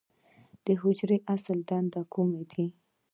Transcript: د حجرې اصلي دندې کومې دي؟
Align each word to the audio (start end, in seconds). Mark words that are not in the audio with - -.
د 0.65 0.67
حجرې 0.81 1.17
اصلي 1.33 1.63
دندې 1.69 2.01
کومې 2.13 2.43
دي؟ 2.51 2.65